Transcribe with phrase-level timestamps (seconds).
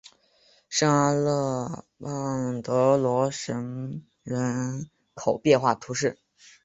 [0.67, 6.17] 圣阿勒邦德罗什人口变化图示